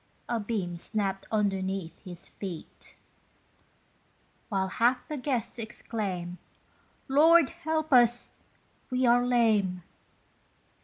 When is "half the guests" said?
4.67-5.59